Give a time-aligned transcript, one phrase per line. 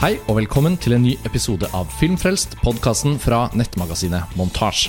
[0.00, 4.86] Hei og velkommen til en ny episode av Filmfrelst, podkasten fra nettmagasinet Montasj.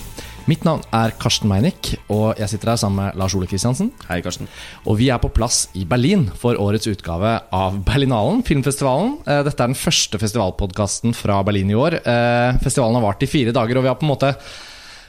[0.47, 3.89] Mitt navn er Karsten Meinick, og jeg sitter her sammen med Lars Ole Kristiansen.
[4.07, 4.47] Hei, Karsten.
[4.87, 9.17] Og vi er på plass i Berlin for årets utgave av Berlinalen, filmfestivalen.
[9.25, 11.99] Eh, Dette er den første festivalpodkasten fra Berlin i år.
[11.99, 14.31] Eh, Festivalen har vart i fire dager, og vi har på en måte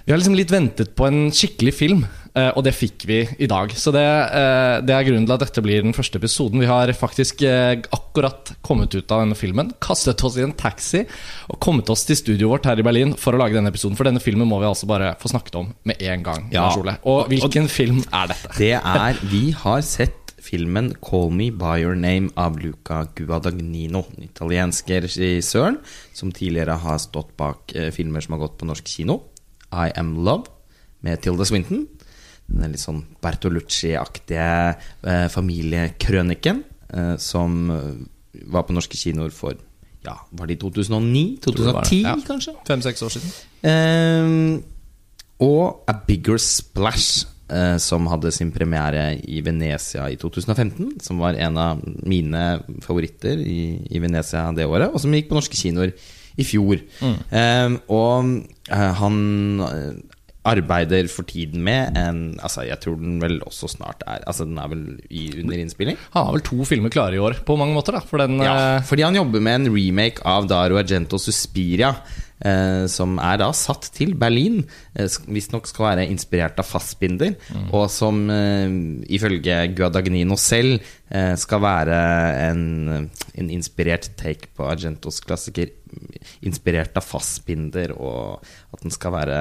[0.04, 2.00] Vi har liksom litt ventet på en skikkelig film,
[2.34, 3.70] eh, og det fikk vi i dag.
[3.78, 6.58] Så det, eh, det er grunnen til at dette blir den første episoden.
[6.58, 11.04] Vi har faktisk eh, akkurat kommet ut av denne filmen, kastet oss i en taxi
[11.48, 13.94] og kommet oss til studioet vårt her i Berlin for å lage denne episoden.
[13.98, 16.50] For denne filmen må vi altså bare få snakket om med en gang.
[16.50, 16.66] Ja.
[17.06, 18.50] Og hvilken Og film er dette?
[18.58, 24.02] Det er Vi har sett filmen 'Call Me By Your Name' av Luca Guadagnino.
[24.16, 25.78] Den italienske regissøren
[26.12, 29.22] som tidligere har stått bak filmer som har gått på norsk kino.
[29.72, 30.50] 'I Am Love'
[31.02, 31.86] med Tilda Swinton.
[32.52, 34.76] Den litt sånn Bertolucci-aktige
[35.08, 37.92] eh, familiekrøniken eh, som eh,
[38.52, 39.56] var på norske kinoer for
[40.02, 41.38] Ja, var det i 2009?
[41.38, 42.14] det var 2010, ja.
[42.26, 42.54] kanskje?
[42.66, 43.34] Fem-seks år siden.
[43.62, 44.62] Eh,
[45.42, 50.98] og A Bigger Splash, eh, som hadde sin premiere i Venezia i 2015.
[51.02, 55.38] Som var en av mine favoritter i, i Venezia det året, og som gikk på
[55.38, 55.94] norske kinoer
[56.36, 56.80] i fjor.
[57.02, 58.32] Ehm, og
[58.70, 59.18] eh, han
[59.66, 59.92] eh,
[60.48, 64.58] arbeider for tiden med en Altså, jeg tror den vel også snart er Altså, den
[64.58, 65.98] er vel i, under innspilling.
[66.16, 67.94] Han har vel to filmer klare i år, på mange måter.
[67.98, 71.94] da For den Ja, eh, fordi han jobber med en remake av Daro Argento Suspiria.
[72.42, 74.62] Eh, som er da satt til Berlin.
[74.98, 77.36] Eh, Visstnok skal være inspirert av Fassbinder.
[77.70, 78.66] Og som eh,
[79.14, 80.80] ifølge Guadagnino selv
[81.12, 82.00] eh, skal være
[82.48, 82.64] en,
[83.38, 85.70] en inspirert take på Argentos klassiker.
[86.42, 88.40] Inspirert av Fassbinder, og
[88.72, 89.40] at den skal være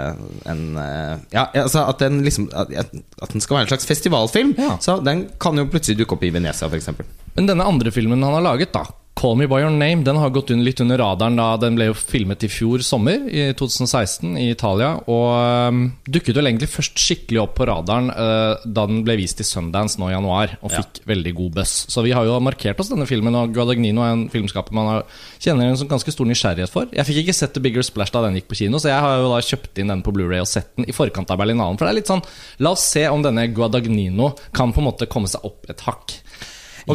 [0.51, 4.55] en eh, Ja, altså at den liksom At, at den skal være en slags festivalfilm.
[4.59, 4.75] Ja.
[4.83, 6.91] Så den kan jo plutselig dukke opp i Venezia, f.eks.
[7.37, 8.85] Men denne andre filmen han har laget, da
[9.21, 11.35] 'Call Me By Your Name', den har gått litt under radaren.
[11.37, 14.95] da Den ble jo filmet i fjor sommer, i 2016, i Italia.
[15.05, 19.37] Og øhm, dukket vel egentlig først skikkelig opp på radaren øh, da den ble vist
[19.37, 21.85] i Sundance nå i januar, og fikk veldig god buzz.
[21.93, 25.05] Så vi har jo markert oss denne filmen, og Guadagnino er en filmskaper man har,
[25.37, 26.89] kjenner en ganske stor nysgjerrighet for.
[26.89, 29.21] Jeg fikk ikke sett The Bigger Splash da den gikk på kino, så jeg har
[29.21, 31.77] jo da kjøpt inn den på Blu-ray og sett den i forkant av Berlinalen.
[31.77, 32.25] For det er litt sånn
[32.65, 36.17] La oss se om denne Guadagnino kan på en måte komme seg opp et hakk.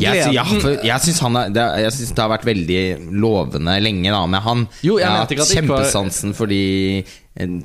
[0.03, 0.45] Jeg, ja,
[0.87, 1.21] jeg syns
[1.55, 2.81] det, har vært veldig
[3.23, 4.67] lovende lenge da, med han.
[4.83, 6.35] Jo, jeg har mente ikke hatt ikke var- kjempesansen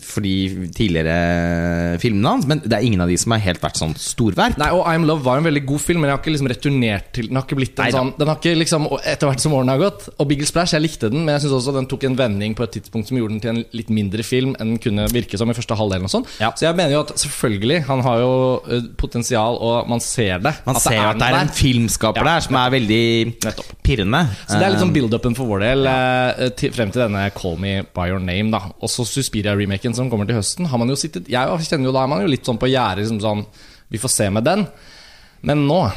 [0.03, 3.79] for de, tidligere filmene hans, men det er ingen av de som har helt vært
[3.79, 4.57] sånn storverk.
[4.61, 7.11] Nei, og I'm Love var en veldig god film, men jeg har ikke liksom returnert
[7.15, 7.97] til Den har ikke blitt en Neida.
[8.01, 10.83] sånn Den har ikke liksom Etter hvert som årene har gått Og Bigger Splash, jeg
[10.83, 13.35] likte den, men jeg syns også den tok en vending på et tidspunkt som gjorde
[13.37, 16.13] den til en litt mindre film enn den kunne virke som i første halvdelen og
[16.13, 16.25] sånn.
[16.41, 16.51] Ja.
[16.57, 18.33] Så jeg mener jo at selvfølgelig, han har jo
[18.67, 20.53] eh, potensial, og man ser det.
[20.67, 21.55] Man ser det at det er en der.
[21.61, 22.27] filmskaper Ja.
[22.35, 23.03] der som er veldig
[23.45, 23.71] Nettopp.
[23.83, 24.23] pirrende.
[24.47, 26.49] Så det er Eh, build-upen for vår del ja.
[26.57, 28.51] til, frem til denne Call Me By Your Name.
[28.51, 29.05] da Også
[29.61, 30.67] Suspiria-remaken som kommer til høsten.
[30.67, 33.03] Har man jo sittet Jeg kjenner jo Da er man jo litt sånn på gjerdet.
[33.03, 33.45] Liksom sånn,
[33.89, 34.65] vi får se med den.
[35.41, 35.91] Men nå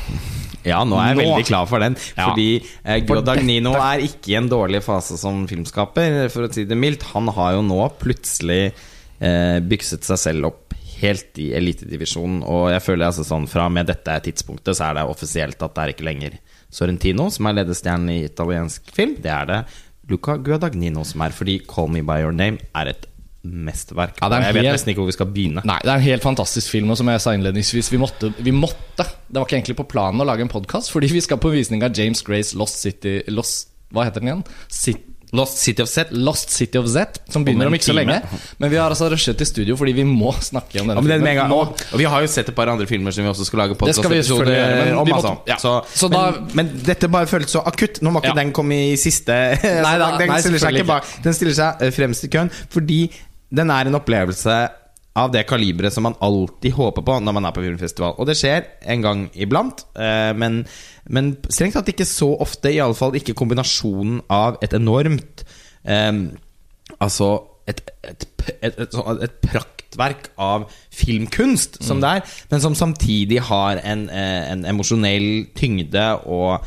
[0.64, 1.24] Ja, nå er jeg Nå.
[1.24, 1.96] veldig klar for den.
[2.16, 2.30] Ja.
[2.30, 6.64] Fordi eh, For Guadagnino er ikke i en dårlig fase som filmskaper, for å si
[6.64, 7.04] det mildt.
[7.12, 8.72] Han har jo nå plutselig
[9.20, 12.40] eh, bykset seg selv opp helt i elitedivisjonen.
[12.48, 15.82] Og jeg føler altså sånn fra med dette tidspunktet så er det offisielt at det
[15.84, 16.38] er ikke lenger
[16.74, 19.18] Sorrentino som er ledestjernen i italiensk film.
[19.20, 19.60] Det er det
[20.08, 23.06] Luca Guadagnino som er, fordi 'Call Me By Your Name' er et
[23.44, 24.18] mesterverk.
[24.22, 25.64] Ja, det jeg vet nesten ikke hvor vi skal begynne.
[25.68, 28.50] Nei, det er en helt fantastisk film, og som jeg sa innledningsvis, vi måtte, vi
[28.56, 31.50] måtte Det var ikke egentlig på planen å lage en podkast, fordi vi skal på
[31.52, 34.44] visning av James Grace Lost City Lost, Hva heter den igjen?
[34.68, 35.02] Sit,
[35.34, 36.12] Lost City of Z.
[36.12, 38.20] Lost City of Z, som begynner om ikke så lenge.
[38.62, 41.34] Men vi har altså rushet til studio fordi vi må snakke om denne Ja, filmen
[41.40, 41.50] gang.
[41.52, 43.74] Og, og vi har jo sett et par andre filmer som vi også skal lage
[43.80, 45.06] podkastepisoder om.
[45.06, 45.32] vi Altså.
[45.34, 45.56] måtte- ja.
[45.58, 48.00] Så, Så men, da- men dette bare føltes så akutt.
[48.02, 48.34] Nå må ikke Ja.
[48.44, 52.24] den komme i siste Nei da, den, nei, stiller ikke den stiller seg eh, fremst
[52.24, 53.10] i køen fordi
[53.54, 54.56] den er en opplevelse
[55.14, 58.16] av det kaliberet som man alltid håper på når man er på filmfestival.
[58.18, 60.64] Og det skjer en gang iblant, eh, men,
[61.06, 62.72] men strengt tatt ikke så ofte.
[62.74, 65.46] Iallfall ikke kombinasjonen av et enormt
[65.84, 66.12] eh,
[67.00, 67.26] Altså
[67.66, 68.24] et, et,
[68.60, 74.66] et, et, praktverk av filmkunst som det er, men som samtidig har en, eh, en
[74.68, 76.66] emosjonell tyngde og,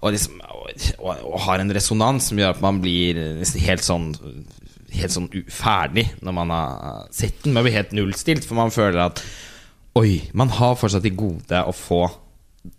[0.00, 3.22] og, liksom, og, og har en resonans som gjør at man blir
[3.68, 4.10] helt sånn
[4.92, 7.54] Helt sånn ferdig når man har sett den.
[7.56, 9.22] Man blir helt nullstilt, for man føler at
[9.98, 12.06] Oi, man har fortsatt til gode å få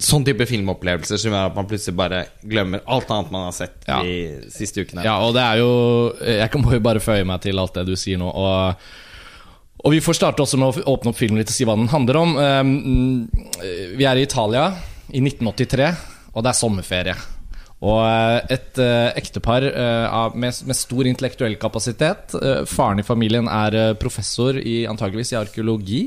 [0.02, 3.84] sånn type filmopplevelser som gjør at man plutselig bare glemmer alt annet man har sett
[3.86, 4.00] Ja.
[4.02, 5.04] de siste ukene.
[5.04, 7.86] Ja, og det er jo Jeg kan må jo bare føye meg til alt det
[7.86, 8.32] du sier nå.
[8.32, 8.76] Og,
[9.84, 11.92] og vi får starte også med å åpne opp filmen litt og si hva den
[11.92, 12.38] handler om.
[12.38, 13.30] Um,
[13.98, 14.70] vi er i Italia
[15.12, 15.92] i 1983,
[16.34, 17.16] og det er sommerferie.
[17.84, 22.36] Og eh, et uh, ektepar uh, med, med stor intellektuell kapasitet.
[22.38, 26.04] Uh, faren i familien er professor i antageligvis i arkeologi.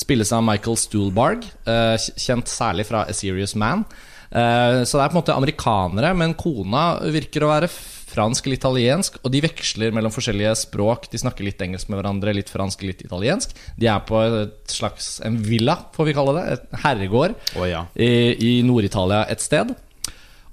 [0.00, 3.84] Spilles av Michael Stuhlbarg, kjent særlig fra A Serious Man.
[4.30, 7.68] Så det er på en måte amerikanere, men kona virker å være
[8.10, 11.08] fransk eller italiensk, og de veksler mellom forskjellige språk.
[11.10, 13.54] De snakker litt engelsk med hverandre, litt fransk, litt italiensk.
[13.78, 16.46] De er på et slags en villa, får vi kalle det.
[16.56, 17.84] Et herregård oh, ja.
[17.98, 19.74] i, i Nord-Italia et sted.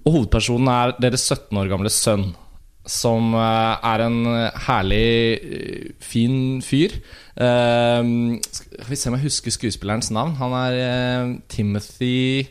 [0.08, 2.30] Og hovedpersonen er deres 17 år gamle sønn.
[2.88, 4.20] Som eh, er en
[4.64, 6.96] herlig, eh, fin fyr.
[7.36, 10.38] Eh, skal vi se om jeg husker skuespillerens navn.
[10.40, 12.48] Han er eh, Timothy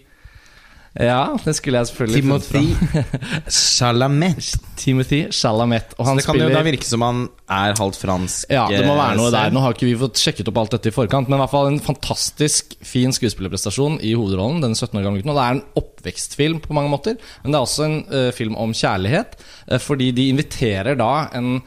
[0.97, 3.11] Ja, det skulle jeg selvfølgelig Timothy.
[3.53, 4.55] Chalamet.
[4.81, 5.93] Timothy Chalamet.
[5.99, 7.23] Og Så det kan jo da virke som han
[7.53, 8.49] er halvt fransk.
[8.53, 9.55] ja, det må være noe eh, der.
[9.55, 11.71] Nå har ikke vi fått sjekket opp alt dette i forkant, men i hvert fall
[11.71, 14.63] en fantastisk fin skuespillerprestasjon i hovedrollen.
[14.65, 17.61] Den 17 år gamle gutten Og det er en oppvekstfilm på mange måter, men det
[17.61, 19.37] er også en uh, film om kjærlighet.
[19.73, 21.61] uh, fordi de inviterer da en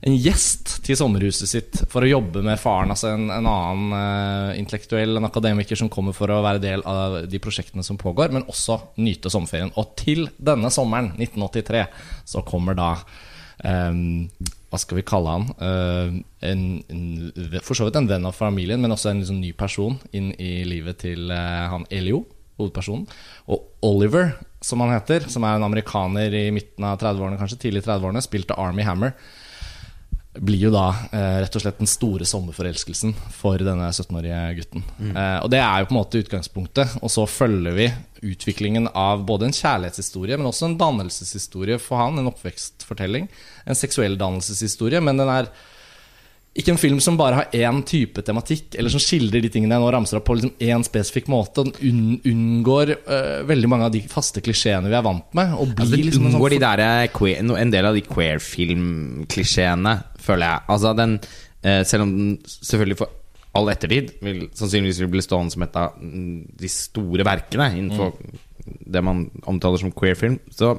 [0.00, 2.92] en gjest til sommerhuset sitt for å jobbe med faren.
[2.94, 7.18] Altså en, en annen uh, intellektuell, en akademiker som kommer for å være del av
[7.28, 9.74] de prosjektene som pågår, men også nyte sommerferien.
[9.80, 11.84] Og til denne sommeren, 1983,
[12.32, 12.94] så kommer da
[13.60, 14.30] um,
[14.70, 15.46] hva skal vi kalle han?
[15.60, 16.16] Uh,
[16.48, 19.98] en, en, for så vidt en venn av familien, men også en liksom ny person
[20.16, 22.22] inn i livet til uh, han Elio,
[22.60, 23.04] hovedpersonen.
[23.52, 24.32] Og Oliver,
[24.64, 28.56] som han heter, som er en amerikaner i midten av 30-årene, kanskje tidlig 30-årene, spilte
[28.60, 29.12] Army Hammer.
[30.30, 34.84] Blir jo da eh, rett og slett den store sommerforelskelsen for denne 17-årige gutten.
[35.10, 37.00] Eh, og det er jo på en måte utgangspunktet.
[37.02, 37.88] Og så følger vi
[38.30, 42.22] utviklingen av både en kjærlighetshistorie, men også en dannelseshistorie for han.
[42.22, 43.26] En oppvekstfortelling.
[43.66, 45.02] En seksuell dannelseshistorie.
[45.02, 45.50] Men den er
[46.50, 49.82] ikke en film som bare har én type tematikk, eller som skildrer de tingene jeg
[49.84, 51.62] nå ramser opp på liksom én spesifikk måte.
[51.62, 55.54] Den unn, unngår uh, veldig mange av de faste klisjeene vi er vant med.
[55.54, 59.94] Og blir Altså, det liksom en sånn de der eh, en del av de queer-film-klisjeene,
[60.22, 60.66] føler jeg.
[60.74, 61.16] Altså den
[61.62, 63.16] eh, Selv om den selvfølgelig for
[63.58, 68.14] all ettertid vil sannsynligvis vil bli stående som et av mm, de store verkene innenfor
[68.62, 70.74] det man omtaler som queer-film, så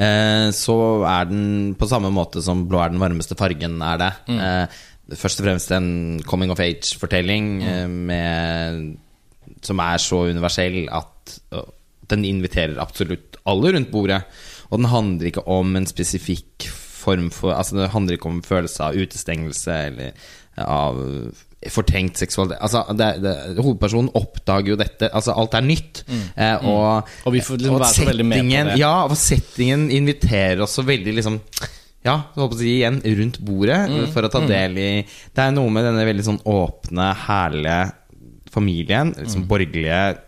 [0.00, 4.12] eh, så er den på samme måte som 'Blå er den varmeste fargen' er det.
[4.32, 4.78] Eh,
[5.16, 8.80] først og fremst en coming of age-fortelling eh,
[9.62, 11.36] som er så universell at
[12.10, 14.22] den inviterer absolutt alle rundt bordet.
[14.70, 16.68] Og den handler ikke om en spesifikk
[17.06, 20.12] form for Altså Det handler ikke om følelse av utestengelse eller
[20.58, 20.98] av
[21.72, 22.60] fortrengt seksualitet.
[22.62, 25.08] Altså, det, det, hovedpersonen oppdager jo dette.
[25.10, 26.02] Altså, alt er nytt.
[26.36, 28.76] Eh, og, Og vi får liksom og settingen- det.
[28.78, 31.40] Ja, og settingen inviterer oss så veldig liksom
[32.06, 34.90] ja, jeg håper å si igjen rundt bordet Mm, for å ta del i
[35.34, 37.80] Det er noe med denne veldig sånn åpne, herlige
[38.54, 39.48] familien, liksom Mm.
[39.50, 40.20] borgerlige eh,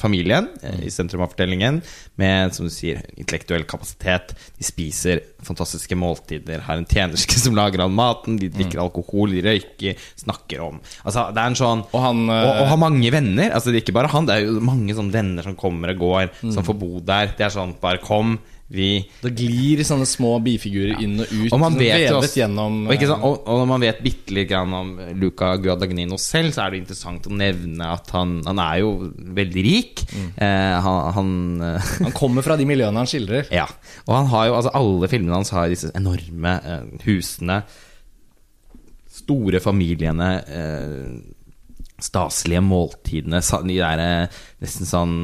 [0.00, 1.80] familien eh, i sentrum av fortellingen,
[2.20, 4.32] med som du sier, intellektuell kapasitet.
[4.58, 9.42] De spiser fantastiske måltider, har en tjenerske som lager all maten, de drikker alkohol, de
[9.44, 13.10] røyker, snakker om Altså, det er en sånn Og han, eh, og, og har mange
[13.12, 13.50] venner.
[13.52, 15.98] Altså, det er ikke bare han, det er jo mange sånne venner som kommer og
[16.06, 16.52] går, Mm.
[16.54, 17.34] som får bo der.
[17.36, 18.38] Det er sånn, bare kom,
[18.70, 21.50] vi Det glir sånne små bifigurer inn og ut.
[21.50, 24.76] og man sånn vet også, gjennom og, sant, og, og man vet bitte litt grann
[24.76, 28.92] om Luca Guadagnino selv, så er det interessant å nevne at han, han er jo
[29.40, 30.04] veldig rik.
[30.14, 30.28] Mm.
[30.46, 31.34] Eh, han, han
[31.66, 33.50] eh, Han kommer fra de miljøene han skildrer.
[33.60, 33.66] Ja.
[34.06, 37.60] Og han har jo, altså alle filmene hans har disse enorme eh, husene,
[39.20, 45.16] store familiene, eh, staselige måltidene, de der eh, nesten sånn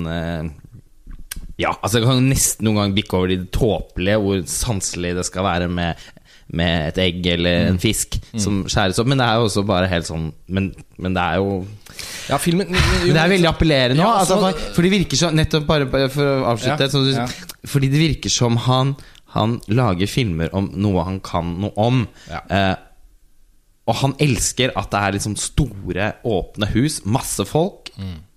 [1.61, 5.25] Ja, altså jeg kan nesten noen gang bikke over i det tåpelige, hvor sanselig det
[5.29, 6.07] skal være med
[6.55, 9.09] med et egg eller en fisk som skjæres opp.
[9.11, 10.69] Men det er jo også bare helt sånn Men,
[11.03, 11.57] men det er jo
[12.29, 15.67] Ja, filmen men det er veldig appellerende Ja, altså, altså, for, det virker som Nettopp
[15.67, 17.27] bare, bare for å avslutte Ja, sånn, ja.
[17.67, 18.95] Fordi det virker som han
[19.35, 22.05] Han lager filmer om noe han kan noe om.
[22.31, 22.45] Ja.
[22.47, 22.77] Eh,
[23.91, 27.91] og han elsker at det er liksom store, åpne hus, masse folk.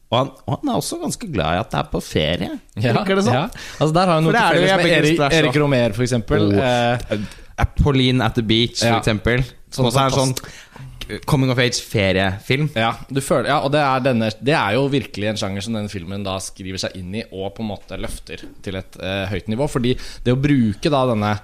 [0.09, 2.55] Og, han, og han er også ganske glad i at det er på ferie.
[2.81, 3.35] Ja, det sånn?
[3.35, 3.43] Ja.
[3.77, 5.59] Altså Der har han noe er til felles med Erik, Erik.
[5.61, 6.47] Romer, for eksempel.
[6.49, 7.19] Og- Eh,
[7.83, 8.95] Pauline at the Beach, Ja.
[8.95, 9.43] for eksempel.
[9.69, 12.69] Som Sånn også er en sånn coming of age-feriefilm.
[12.75, 15.89] ja, føler, ja, og det er, denne, det er jo virkelig en sjanger som denne
[15.89, 19.47] filmen da skriver seg inn i, og på en måte løfter til et eh, høyt
[19.47, 19.67] nivå.
[19.69, 21.39] Fordi det å bruke da denne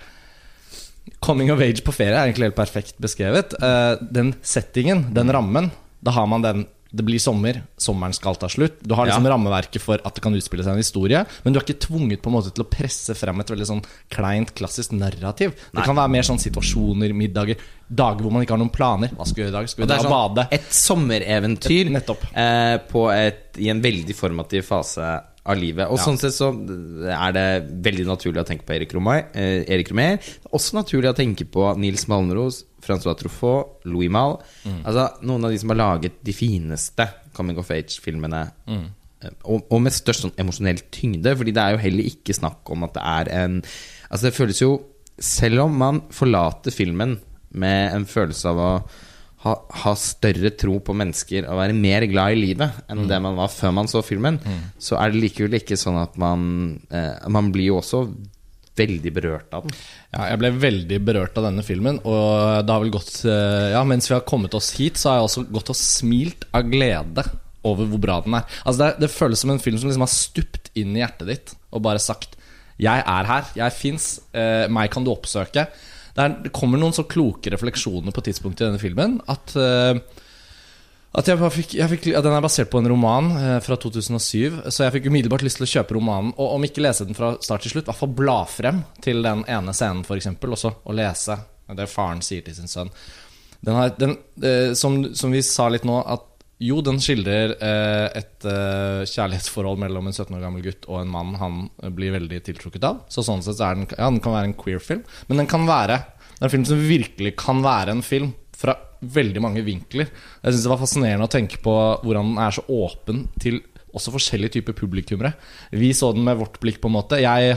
[1.22, 3.54] Coming of age på ferie er egentlig helt perfekt beskrevet.
[3.62, 5.72] Eh, den settingen, den rammen,
[6.04, 8.78] da har man den det blir sommer, sommeren skal ta slutt.
[8.82, 9.32] Du har liksom Ja.
[9.36, 12.28] rammeverket for at det kan utspille seg en historie, men du er ikke tvunget på
[12.32, 15.52] en måte til å presse frem et veldig sånn kleint, klassisk narrativ.
[15.76, 17.58] Det kan være mer sånn situasjoner, middager,
[17.94, 19.10] dager hvor man ikke har noen planer.
[19.10, 19.70] Hva skal vi gjøre i dag?
[19.70, 20.48] Skal vi dra og sånn bade?
[20.52, 25.88] et sommereventyr Et- eh, på et, i en veldig formativ fase av livet.
[25.90, 26.04] Og Ja.
[26.06, 26.50] sånn sett så
[27.06, 29.28] er det veldig naturlig å tenke på Erik Romer.
[29.36, 30.14] Eh, Erik Romer.
[30.18, 34.40] Er også naturlig å tenke på Nils Malmros, Francois Truffaut, Louis Malle.
[34.84, 38.52] Altså noen av de som har laget de fineste coming of age-filmene.
[38.68, 38.86] Mm.
[39.44, 42.84] Og, og med størst sånn emosjonell tyngde, Fordi det er jo heller ikke snakk om
[42.84, 43.56] at det er en
[44.12, 44.84] Altså det føles jo
[45.18, 47.16] Selv om man forlater filmen
[47.56, 48.70] med en følelse av å
[49.46, 53.38] ha, ha større tro på mennesker og være mer glad i livet enn det man
[53.38, 54.40] var før man så filmen,
[54.82, 56.48] så er det likevel ikke sånn at man
[56.90, 58.08] eh, Man blir jo også
[58.76, 59.76] veldig berørt av den.
[60.12, 63.86] Ja, jeg ble veldig berørt av denne filmen, og det har vel gått eh, Ja,
[63.88, 67.24] mens vi har kommet oss hit, så har jeg også gått og smilt av glede
[67.66, 68.50] over hvor bra den er.
[68.66, 71.56] Altså Det, det føles som en film som liksom har stupt inn i hjertet ditt
[71.72, 72.36] og bare sagt
[72.76, 75.70] 'Jeg er her, jeg fins, eh, meg kan du oppsøke'.
[76.16, 80.00] Det, er, det kommer noen så kloke refleksjoner på tidspunktet i denne filmen at uh,
[81.16, 84.68] at jeg fikk, jeg fikk, ja, Den er basert på en roman eh, fra 2007,
[84.68, 86.34] så jeg fikk umiddelbart lyst til å kjøpe romanen.
[86.36, 89.24] Og om ikke lese den fra start til slutt, i hvert fall bla frem til
[89.24, 90.28] den ene scenen, f.eks.
[90.36, 91.38] Også, og lese
[91.80, 92.92] det faren sier til sin sønn.
[93.66, 96.28] Den har, den, eh, som, som vi sa litt nå, at
[96.64, 101.12] jo, den skildrer eh, et eh, kjærlighetsforhold mellom en 17 år gammel gutt og en
[101.12, 103.02] mann han eh, blir veldig tiltrukket av.
[103.12, 106.00] Så sånn sett så den, ja, den kan være en queer-film, men den kan være
[106.36, 108.74] det er en film som virkelig kan være en film fra
[109.16, 110.10] veldig mange vinkler.
[110.42, 113.62] Jeg synes det var fascinerende å tenke på hvordan den er så åpen til
[113.96, 115.32] også forskjellige typer publikummere.
[115.72, 117.22] Vi så den med vårt blikk, på en måte.
[117.24, 117.56] Jeg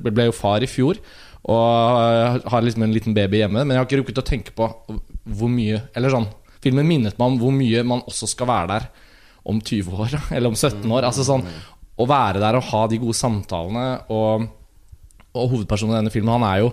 [0.00, 1.00] ble jo far i fjor
[1.44, 4.70] og har liksom en liten baby hjemme, men jeg har ikke rukket å tenke på
[5.24, 6.30] hvor mye Eller sånn
[6.64, 8.88] Filmen minnet meg om hvor mye man også skal være der
[9.44, 11.04] om 20 år, eller om 17 år.
[11.10, 11.44] Altså sånn
[11.94, 14.48] Å være der og ha de gode samtalene og,
[15.36, 16.72] og hovedpersonen i denne filmen, han er jo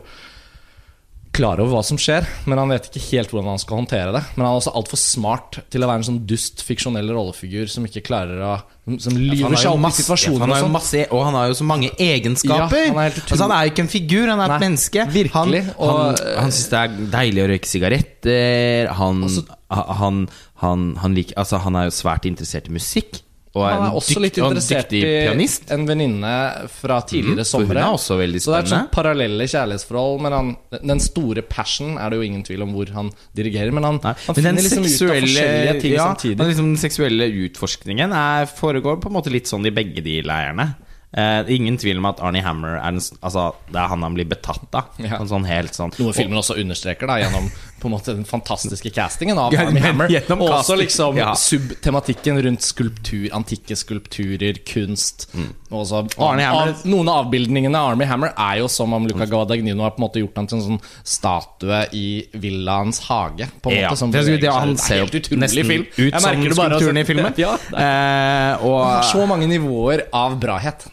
[1.31, 4.21] klar over hva som skjer, men han vet ikke helt hvordan han skal håndtere det.
[4.35, 7.85] Men han er også altfor smart til å være en sånn dust, fiksjonell rollefigur som
[7.87, 8.55] ikke klarer å
[8.99, 10.41] Som lyver seg opp i situasjoner.
[10.43, 11.05] han og sånn.
[11.15, 12.83] og han har jo så mange egenskaper.
[12.83, 15.05] Ja, han er altså, han er jo ikke en figur, han er et menneske.
[15.13, 18.91] virkelig, Han, og- han, han syns det er deilig å røyke sigaretter.
[18.99, 19.23] Han,
[19.71, 20.23] han,
[20.61, 23.21] han, han, liker, altså, han er jo svært interessert i musikk.
[23.51, 25.65] Og er Han er også dykt- litt interessert pianist.
[25.67, 26.35] i en venninne
[26.71, 27.81] fra tidligere mm, somre.
[27.99, 30.21] Så det er et sånt parallelle kjærlighetsforhold.
[30.23, 33.73] Men han, den store passion er det jo ingen tvil om hvor han dirigerer.
[33.75, 36.37] Men han, Nei, han men den finner liksom ut av forskjellige ting ja, samtidig.
[36.39, 40.21] men liksom den seksuelle utforskningen er, foregår på en måte litt sånn i begge de
[40.23, 40.69] leirene.
[41.11, 44.29] Eh, ingen tvil om at Arnie Hammer er den, altså, det er han han blir
[44.31, 44.93] betatt av.
[45.01, 45.17] Ja.
[45.27, 47.49] Sånn helt sånn Noe filmen også understreker da gjennom
[47.81, 50.07] på en måte den fantastiske castingen av Ja, Armie Hammer.
[50.37, 51.33] Og også liksom ja.
[51.35, 55.27] subtematikken rundt skulptur, antikke skulpturer, kunst.
[55.71, 56.23] Og også, Mm.
[56.29, 59.81] Armie Hammer- av, noen av avbildningene av Arnie Hammer er jo som om Luca Guadagnino
[59.83, 63.49] har på en måte gjort han til en sånn statue i villaens hage.
[63.61, 65.85] På en måte, som det, det, han er ser jo nesten film.
[65.97, 66.99] ut som bare, skulpturen altså.
[67.01, 67.33] i filmen.
[67.41, 70.87] Ja, det Eh, og så mange nivåer av brahet.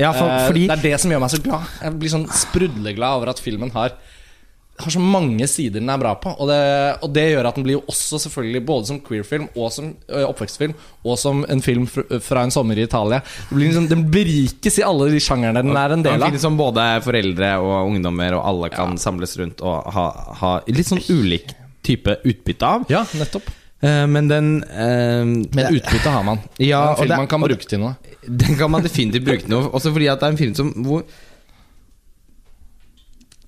[0.00, 1.70] Ja, for, Eh, fordi Det er det som gjør meg så glad.
[1.82, 3.94] Jeg blir sånn sprudleglad over at filmen har
[4.76, 6.32] har så mange sider den er bra på.
[6.40, 6.58] Og det,
[7.06, 10.74] og det gjør at den blir jo også selvfølgelig både som queerfilm og som oppvekstfilm
[11.04, 13.20] og som en film fra en sommer i Italia.
[13.22, 16.26] Det blir liksom, den berikes i alle de sjangerne den er en del av.
[16.26, 20.08] finnes som både foreldre og ungdommer, og alle kan samles rundt og ha,
[20.40, 22.88] ha litt sånn ulik type utbytte av.
[22.90, 23.52] Ja, nettopp.
[23.84, 26.40] Eh, men den eh, Men utbytte har man.
[26.62, 27.94] Ja, det er en film man kan bruke til noe.
[28.44, 29.70] Den kan man definitivt bruke til noe.
[29.76, 31.02] Også fordi at det er en film som hvor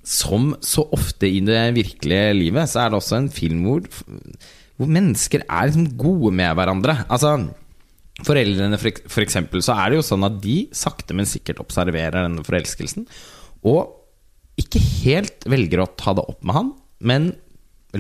[0.07, 3.87] Som så ofte i det virkelige livet, så er det også en film hvor,
[4.77, 7.01] hvor mennesker er liksom gode med hverandre.
[7.09, 7.39] Altså
[8.25, 12.23] Foreldrene, for, for eksempel, så er det jo sånn at de sakte, men sikkert observerer
[12.23, 13.05] denne forelskelsen.
[13.69, 13.91] Og
[14.57, 16.71] ikke helt velger å ta det opp med han,
[17.05, 17.27] men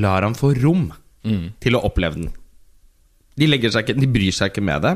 [0.00, 0.86] lar han få rom
[1.62, 2.32] til å oppleve den.
[3.36, 4.94] De, ikke, de bryr seg ikke med det.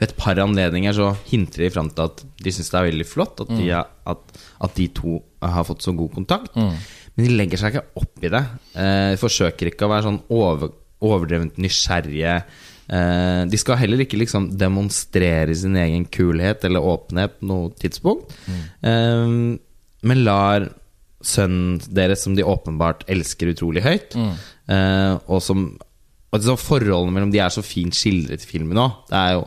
[0.00, 3.06] Ved et par anledninger så hinter de fram til at de syns det er veldig
[3.06, 6.56] flott at de, er, at, at de to har fått så god kontakt.
[7.14, 8.42] Men de legger seg ikke opp i det.
[8.80, 10.72] Eh, forsøker ikke å være sånn over,
[11.04, 12.36] overdrevent nysgjerrige.
[12.92, 18.32] Eh, de skal heller ikke liksom demonstrere sin egen kulhet eller åpenhet på noe tidspunkt.
[18.48, 19.36] Eh,
[20.02, 20.66] men lar
[21.22, 24.16] sønnen deres, som de åpenbart elsker utrolig høyt,
[24.68, 25.78] eh, og som
[26.32, 29.42] og så Forholdene mellom de er så fint skildret i filmen òg.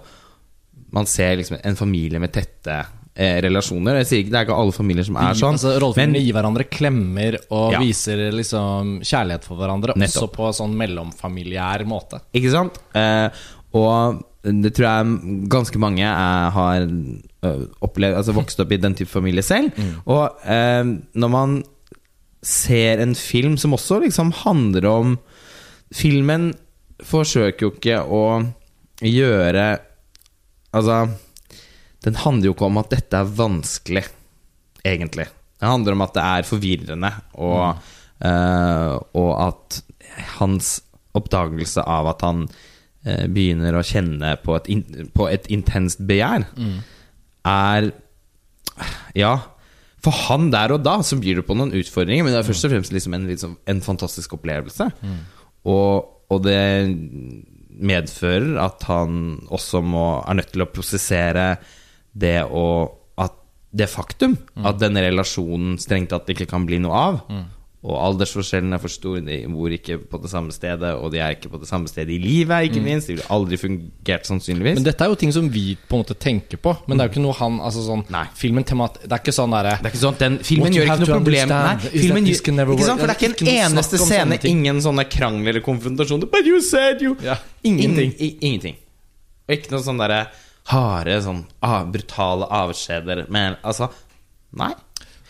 [0.93, 2.75] Man ser liksom en familie med tette
[3.15, 3.97] eh, relasjoner.
[4.03, 5.57] Jeg sier ikke Det er ikke alle familier som er sånn.
[5.57, 7.79] altså, men Rollefilmene gir hverandre klemmer og Ja.
[7.81, 10.29] viser liksom kjærlighet for hverandre, Nettopp.
[10.29, 12.21] også på sånn mellomfamiliær måte.
[12.37, 12.77] Ikke sant?
[12.93, 13.29] Eh,
[13.73, 16.83] og det tror jeg ganske mange har
[17.85, 19.73] opplevd Altså vokst opp i den type familie selv.
[20.05, 20.83] Og eh,
[21.17, 21.55] når man
[22.45, 25.15] ser en film som også liksom handler om
[25.95, 26.51] Filmen
[27.05, 28.23] forsøker jo ikke å
[29.05, 29.65] gjøre
[30.75, 30.99] Altså
[32.05, 34.03] Den handler jo ikke om at dette er vanskelig,
[34.85, 35.25] egentlig.
[35.57, 37.09] Det handler om at det er forvirrende,
[37.41, 37.79] og,
[38.21, 39.79] eh, og at
[40.35, 40.67] hans
[41.17, 42.43] oppdagelse av at han
[43.29, 44.81] begynner å kjenne på et, in,
[45.13, 46.47] på et intenst begjær,
[47.45, 47.91] er
[49.15, 49.35] Ja,
[50.03, 52.65] for han der og da så byr det på noen utfordringer, men det er først
[52.67, 54.89] og fremst liksom en, liksom, en fantastisk opplevelse.
[55.65, 56.59] Og, og det
[57.75, 61.47] medfører at han også må, er nødt til å prosessere
[62.15, 62.65] det å
[63.19, 63.33] at
[63.75, 67.17] det faktum at denne relasjonen strengt tatt ikke kan bli noe av.
[67.85, 71.35] Og aldersforskjellen er for stor, de bor ikke på det samme stedet, og de er
[71.35, 73.11] ikke på det samme stedet i livet, ikke minst.
[73.11, 74.79] De ville aldri fungert, sannsynligvis.
[74.79, 77.11] Men dette er jo ting som vi på en måte tenker på, men det er
[77.11, 78.23] jo ikke noe han altså sånn, Nei.
[78.37, 81.01] Filmen temat Det er ikke sånn derre Det er ikke sånn den Filmen gjør ikke
[81.01, 83.01] noe problem Nei, filmen ikke sant?
[83.01, 86.29] For det er ikke en eneste scene, ingen sånne krangel eller konfrontasjoner.
[86.31, 88.15] But you said you Ja, ingenting.
[88.17, 88.79] In, ingenting.
[89.45, 90.25] Og ikke noe sånn derre
[90.71, 93.25] harde, sånn ah, brutale avskjeder.
[93.33, 93.91] Men altså
[94.55, 94.71] Nei.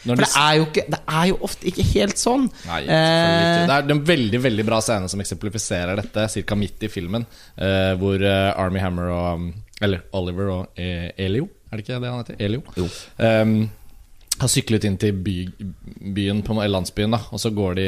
[0.06, 2.48] For det er jo ikke Det er jo ofte ikke helt sånn.
[2.70, 2.98] Nei, ikke.
[2.98, 6.60] Eh, Det er en veldig veldig bra scene som eksemplifiserer dette, ca.
[6.60, 7.26] midt i filmen,
[7.58, 9.48] eh, hvor eh, Army Hammer og um,
[9.82, 12.38] Eller Oliver og Elio, er det ikke det han heter?
[12.46, 12.62] Elio?
[12.80, 12.86] Jo.
[13.20, 13.58] Um,
[14.42, 15.36] har syklet inn til by,
[16.16, 17.86] byen på landsbyen, da og så går de,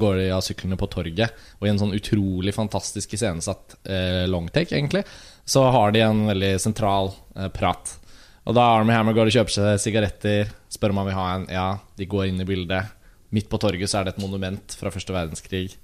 [0.00, 1.34] går de av syklene på torget.
[1.60, 5.04] Og i en sånn utrolig fantastisk iscenesatt eh, longtake, egentlig,
[5.44, 7.98] så har de en veldig sentral eh, prat.
[8.44, 11.46] Og da Army Hammer går og kjøper seg sigaretter, spør om han vil ha en.
[11.52, 12.92] Ja, de går inn i bildet.
[13.34, 15.78] Midt på torget så er det et monument fra første verdenskrig.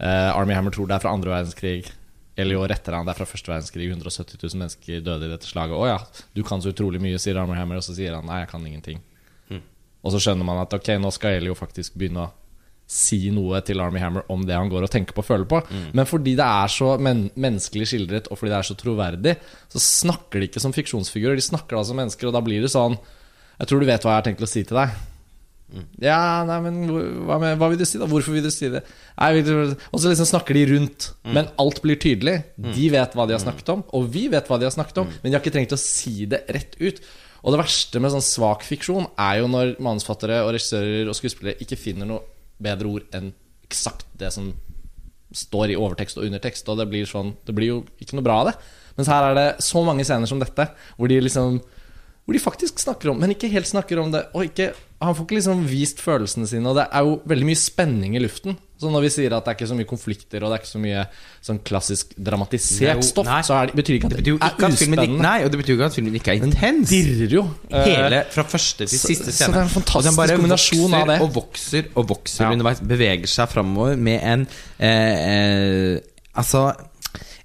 [0.00, 1.92] Uh, Army Hammer tror det er fra andre verdenskrig.
[2.40, 3.86] Elio retter han det er fra første verdenskrig.
[3.92, 5.76] 170 000 mennesker døde i dette slaget.
[5.78, 7.78] Å ja, du kan så utrolig mye, sier Army Hammer.
[7.78, 9.04] Og så sier han nei, jeg kan ingenting.
[10.00, 12.30] Og så skjønner man at ok, nå skal Elio faktisk begynne å
[12.90, 15.60] si noe til Army Hammer om det han går og tenker på og føler på.
[15.94, 19.36] Men fordi det er så men menneskelig skildret, og fordi det er så troverdig,
[19.70, 21.38] så snakker de ikke som fiksjonsfigurer.
[21.38, 22.98] De snakker da som mennesker, og da blir det sånn
[23.60, 24.98] Jeg tror du vet hva jeg har tenkt å si til deg.
[26.02, 26.78] Ja, nei, men
[27.28, 28.08] hva, med, hva vil du si, da?
[28.10, 28.80] Hvorfor vil du si det?
[29.20, 29.28] Nei,
[29.92, 32.40] Og så liksom snakker de rundt, men alt blir tydelig.
[32.58, 35.12] De vet hva de har snakket om, og vi vet hva de har snakket om,
[35.20, 36.98] men de har ikke trengt å si det rett ut.
[37.44, 41.62] Og det verste med sånn svak fiksjon er jo når manusfattere og regissører og skuespillere
[41.62, 42.20] ikke finner noe
[42.62, 43.32] bedre ord enn
[43.66, 44.52] eksakt det som
[45.30, 48.40] står i overtekst og undertekst, og det blir sånn Det blir jo ikke noe bra
[48.42, 48.54] av det.
[48.98, 50.66] Mens her er det så mange scener som dette,
[50.98, 51.60] hvor de liksom
[52.30, 54.20] hvor de faktisk snakker om Men ikke helt snakker om det.
[54.38, 54.70] Og ikke,
[55.00, 56.68] han får ikke liksom vist følelsene sine.
[56.70, 58.58] Og det er jo veldig mye spenning i luften.
[58.80, 60.70] Så når vi sier at det er ikke så mye konflikter, og det er ikke
[60.72, 61.02] så mye
[61.44, 63.40] sånn klassisk dramatisert Jo, stoff, nei.
[63.44, 65.22] så er det, betyr ikke at det det, ikke at filmen ikke, uspennende.
[65.26, 66.88] Nei, og det betyr ikke at filmen ikke er intens.
[66.88, 67.42] dirrer jo.
[67.70, 71.00] Eh, Hele, fra første til så- siste så det er en fantastisk den kombinasjon vokser
[71.00, 71.20] av det.
[71.20, 72.50] Og vokser og vokser Ja.
[72.52, 72.80] underveis.
[72.80, 74.46] Beveger seg framover med en
[74.80, 76.00] eh, eh,
[76.36, 76.72] Altså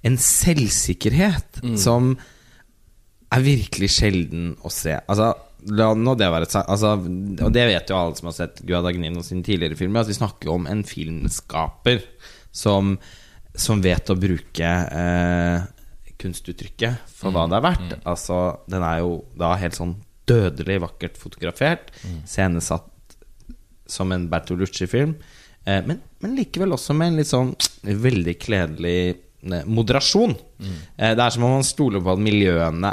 [0.04, 1.76] En selvsikkerhet Mm.
[1.76, 2.16] som
[3.32, 4.94] er virkelig sjelden å se.
[5.08, 5.34] Altså
[5.76, 9.44] La nå det være altså, Og det vet jo alle som har sett Guadagnino sine
[9.46, 12.02] tidligere filmer, at vi snakker om en filmskaper
[12.54, 12.94] som,
[13.56, 14.68] som vet å bruke
[15.00, 15.64] eh,
[16.20, 17.96] kunstuttrykket for hva det er verdt.
[18.08, 18.40] Altså,
[18.70, 21.92] den er jo da helt sånn dødelig vakkert fotografert,
[22.26, 23.16] scenesatt
[23.86, 25.12] som en Bertolucci-film,
[25.64, 27.52] eh, men, men likevel også med en litt sånn
[27.86, 28.98] veldig kledelig
[29.46, 30.34] moderasjon.
[30.34, 30.78] moderasjon.
[30.96, 32.92] Eh, det er som om man stoler på at miljøene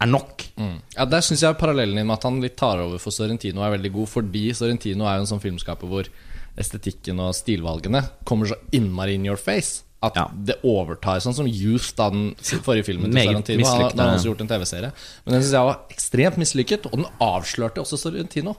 [0.00, 0.44] er nok.
[0.60, 0.76] Mm.
[0.96, 3.76] Ja, Der syns jeg parallellen din med at han litt tar over for Sorrentino er
[3.78, 6.08] veldig god, fordi Sorrentino er jo en sånn filmskaper hvor
[6.56, 9.82] estetikken og stilvalgene kommer så innmari in your face.
[10.02, 10.26] At Ja.
[10.32, 13.64] det overtar, sånn som Youth, da den forrige filmen til Sorrentino.
[13.66, 14.92] Han, har han også gjort en TV-serie.
[15.24, 18.56] Men den syns jeg var ekstremt mislykket, og den avslørte også Sorrentino.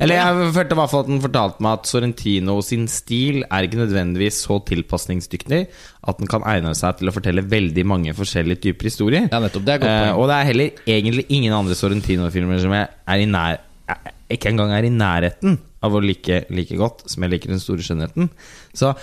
[0.00, 3.66] Eller jeg følte i hvert fall at den fortalte meg at Sorrentino sin stil er
[3.68, 5.60] ikke nødvendigvis så tilpasningsdyktig
[6.08, 9.28] at den kan egne seg til å fortelle veldig mange forskjellige typer historier.
[9.32, 13.18] Ja, nettopp, det Eh, og det er heller egentlig ingen andre Sorrentino-filmer som jeg er
[13.20, 17.30] i nær jeg- ikke engang er i nærheten av å like like godt som jeg
[17.32, 18.30] liker Den store skjønnheten.
[18.72, 18.94] Så,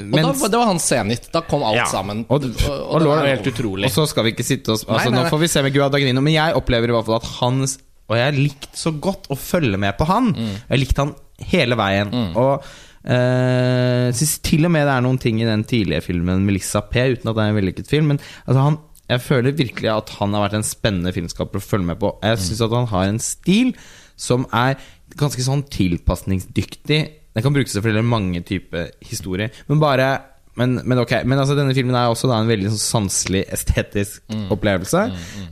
[0.00, 1.28] mens, Og mens- da, det var hans senit.
[1.32, 1.84] Da kom alt Ja.
[1.84, 2.24] sammen.
[2.30, 3.84] Og, Og, og, og det var helt utrolig.
[3.84, 5.74] Og så skal vi ikke sitte og altså, Nei, nei, Nå får vi se med
[5.74, 7.78] Guadagnino, men jeg opplever i hvert fall at hans
[8.10, 10.32] Og jeg har likt så godt å følge med på han.
[10.34, 10.54] Mm.
[10.58, 11.12] Jeg har likt han
[11.50, 12.12] hele veien.
[12.34, 16.82] Og øh, syns til og med det er noen ting i den tidlige filmen Melissa
[16.84, 18.12] P, uten at det er en vellykket film.
[18.12, 21.92] Men altså, han, jeg føler virkelig at han har vært en spennende filmskaper å følge
[21.92, 22.12] med på.
[22.26, 23.72] Jeg syns at han har en stil
[24.20, 24.76] som er
[25.18, 27.00] ganske sånn tilpasningsdyktig.
[27.30, 30.10] Den kan brukes til mange typer historier, men bare
[30.58, 34.22] men, men ok, men altså denne filmen er også da en veldig sånn sanselig, estetisk
[34.50, 35.04] opplevelse.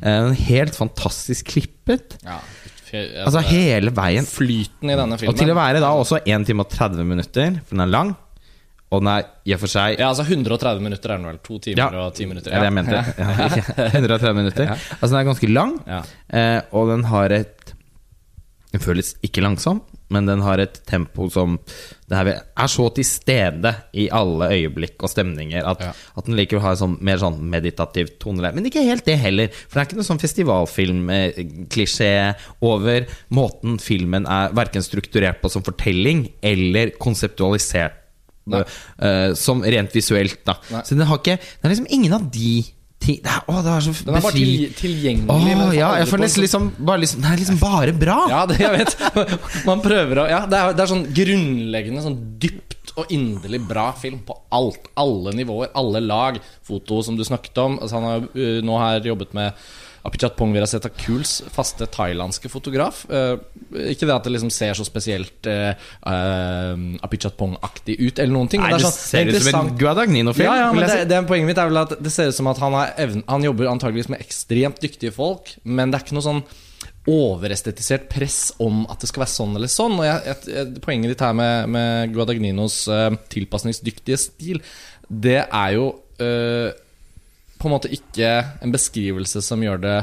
[0.02, 2.16] En helt fantastisk klippet.
[2.26, 2.40] Ja,
[2.88, 4.26] fy- Altså hele veien.
[4.26, 5.32] Flyten i denne filmen.
[5.34, 8.14] Og til å være da også 1 time og 30 minutter, for den er lang,
[8.90, 11.38] og den er i og for seg Ja, altså 130 minutter er den vel.
[11.44, 12.06] To timer Ja.
[12.06, 12.50] og ti minutter.
[12.52, 13.02] Ja, det jeg mente.
[13.18, 14.70] Ja, ikke 130 minutter.
[14.98, 16.02] Altså Den er ganske lang, Ja.
[16.32, 17.74] eh, og den har et
[18.72, 19.80] Den føles ikke langsom,
[20.12, 21.58] men den har et tempo som
[22.09, 25.90] det her er så til stede i alle øyeblikk og stemninger at, Ja.
[26.16, 28.55] at den ha en sånn, mer sånn meditativt toneleie.
[28.57, 32.12] Men ikke helt det heller, for det er ikke noe sånn festivalfilmklisjé
[32.64, 37.92] over måten filmen er verken strukturert på som fortelling eller konseptualisert
[38.49, 40.40] eh, som rent visuelt.
[40.49, 40.81] da Nei.
[40.83, 42.64] Så den har ikke Det er liksom ingen av de
[43.02, 45.54] ting det er, Å, det er så Den er bare til, tilgjengelig.
[45.54, 48.18] Åh, ja, jeg får nesten liksom bare liksom, Det er liksom bare bra!
[48.34, 48.96] Ja, det jeg vet.
[49.68, 53.90] Man prøver å Ja, det er, det er sånn grunnleggende, sånn dypt og inderlig bra
[53.94, 54.88] film på alt.
[54.98, 56.40] Alle nivåer, alle lag.
[56.66, 57.76] Foto, som du snakket om.
[57.78, 59.68] Altså, han har uh, nå her jobbet med
[60.09, 63.05] Apichat Pongviraseta Kuls faste thailandske fotograf.
[63.11, 63.37] Uh,
[63.92, 65.73] ikke det at det liksom ser så spesielt uh,
[66.09, 68.62] uh, Apichat Pong-aktig ut, eller noen ting.
[68.64, 70.49] Nei, det det sånn, ser ut som en Guadagnino-film.
[70.49, 72.62] ja, ja, men det, det, Poenget mitt er vel at det ser ut som at
[72.62, 76.29] han, har evn, han jobber antageligvis med ekstremt dyktige folk, men det er ikke noe
[76.29, 76.42] sånn
[77.09, 79.97] overestetisert press om at det skal være sånn eller sånn.
[79.97, 84.61] Og jeg, jeg, Poenget ditt her med, med Guadagninos uh, tilpasningsdyktige stil,
[85.09, 85.87] det er jo
[86.21, 86.68] eh,
[87.59, 88.31] på en måte ikke
[88.64, 89.99] en beskrivelse som gjør det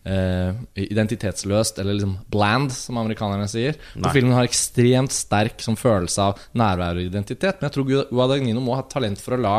[0.00, 3.76] Uh, identitetsløst, eller liksom bland, som amerikanerne sier.
[3.92, 7.60] For filmen har ekstremt sterk som følelse av nærvær og identitet.
[7.60, 9.58] Men jeg tror Guadagnino må ha talent for å la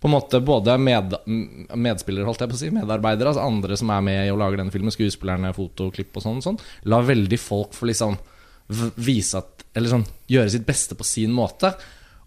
[0.00, 1.14] på en måte både med,
[1.76, 4.56] medspillere, holdt jeg på å si, medarbeidere, altså andre som er med i å lage
[4.56, 8.20] denne filmen, skuespillerne, fotoklipp og sånn, sånn la veldig folk få liksom
[9.00, 11.68] vise at Eller sånn gjøre sitt beste på sin måte.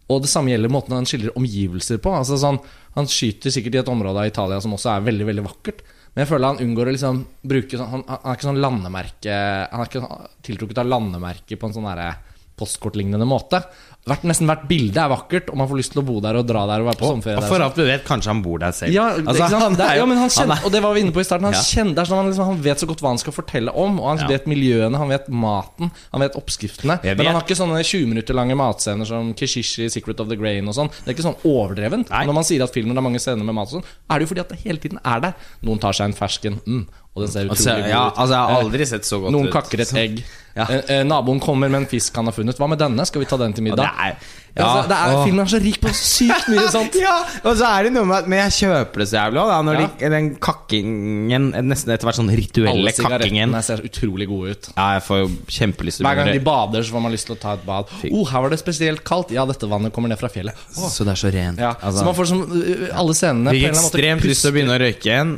[0.08, 2.14] Og det samme gjelder måten han skildrer omgivelser på.
[2.16, 2.60] Altså sånn,
[2.98, 5.82] Han skyter sikkert i et område av Italia som også er veldig veldig vakkert.
[6.14, 9.38] Men jeg føler han unngår å liksom bruke sånn Han, han er ikke sånn landemerke
[9.72, 12.12] Han er ikke sånn tiltrukket av landemerke på en sånn derre
[12.58, 13.64] postkortlignende måte.
[14.04, 16.44] Hvert, nesten hvert bilde er vakkert, og man får lyst til å bo der og
[16.46, 17.38] dra der og være på sommerferie.
[17.40, 18.92] Og for alt du vet, kanskje han bor der selv.
[18.92, 21.00] Ja, Altså, han Det er ja, men han han kjenner, er- og det var vi
[21.06, 21.46] inne på i starten.
[21.48, 21.62] Han, Ja.
[21.64, 24.00] kjenner, det er sånn han, liksom, han vet så godt hva han skal fortelle om.
[24.02, 24.28] Og han Ja.
[24.28, 27.00] vet miljøene, han vet maten, han vet oppskriftene.
[27.02, 27.18] Vet.
[27.18, 30.68] Men han har ikke sånne 20 minutter lange matscener som Kishishi, Secret of the Grain
[30.68, 30.92] og sånn.
[31.06, 32.10] Det er ikke sånn overdrevent.
[32.10, 32.26] Nei.
[32.26, 34.36] Når man sier at filmen har mange scener med mat og sånn, er det jo
[34.36, 35.34] fordi at det hele tiden er der.
[35.64, 38.18] Noen tar seg en fersken, mm, og den ser utrolig altså, god ut.
[38.18, 39.54] altså, jeg har Eh, aldri sett så godt Noen ut.
[39.54, 40.24] kakker et egg.
[40.54, 40.68] Ja.
[40.70, 42.60] Eh, eh, naboen kommer med en fisk han har funnet.
[42.62, 43.06] Hva med denne?
[43.10, 43.84] Skal vi ta den til middag?
[43.90, 46.94] det er, Ja, altså, det er, filmen er så rik på sykt mye sånt.
[47.02, 49.54] Ja, og så er det noe med at Men jeg kjøper det så jævlig òg,
[49.66, 53.50] når de, den kakkingen Nesten etter hvert sånn rituelle Alle kakkingen.
[53.50, 54.70] sigarettene ser utrolig gode ut.
[54.76, 57.34] Ja, jeg får jo kjempelyst å Hver gang de bader, så får man lyst til
[57.34, 57.90] å ta et bad.
[58.12, 59.34] Oh, her var det spesielt kaldt.
[59.34, 60.54] Ja, dette vannet kommer ned fra fjellet.
[60.78, 60.86] Oh.
[60.86, 61.58] Så det er så rent.
[61.64, 64.78] Ja, Altså, så man får sånn uh, alle scenene Fikk ekstremt lyst til å begynne
[64.78, 65.34] å røyke igjen.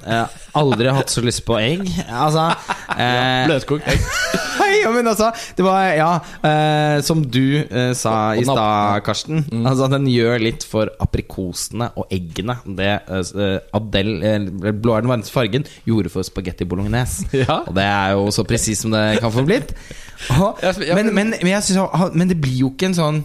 [0.59, 1.87] Aldri hatt så lyst på egg.
[2.11, 2.49] Altså
[2.99, 4.03] eh, Bløtkokt egg.
[4.81, 6.09] ja, men altså, det var Ja,
[6.49, 9.43] eh, som du eh, sa i stad, Karsten.
[9.65, 12.57] Altså, den gjør litt for aprikosene og eggene.
[12.77, 17.27] Det eh, Adele, eh, blå er den varmeste fargen, gjorde for spagetti bolognese.
[17.45, 17.61] Ja.
[17.67, 19.73] Og det er jo så presis som det kan få blitt.
[20.39, 20.61] Og,
[20.95, 23.17] men, men- men, jeg synes, men det blir jo ikke en sånn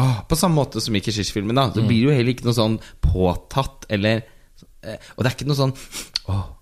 [0.00, 1.66] åh, På samme måte som i Kishish-filmen, da.
[1.68, 1.74] Mm.
[1.76, 4.22] Så blir det jo heller ikke noe sånn påtatt eller
[4.82, 5.74] eh, Og det er ikke noe sånn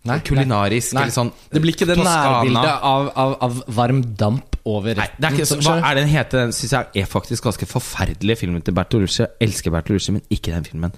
[0.09, 1.03] Nei, kulinarisk Nei.
[1.03, 5.29] eller sånn Det blir ikke det nærbildet av, av, av varm damp over Nei, det
[5.29, 6.47] er ikke så, Hva er den heter?
[6.47, 9.23] Den synes jeg er faktisk ganske forferdelig filmen til Bertolucci.
[9.25, 10.95] Jeg elsker Bertolucci, men ikke den filmen.